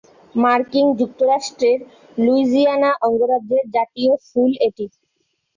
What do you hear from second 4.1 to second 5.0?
ফুল এটি।